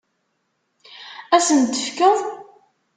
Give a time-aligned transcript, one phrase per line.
[1.35, 2.17] Ad asent-t-tefkeḍ?